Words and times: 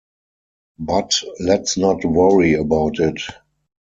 But 0.79 1.13
let's 1.39 1.77
not 1.77 2.03
worry 2.03 2.55
about 2.55 2.99
it. 2.99 3.21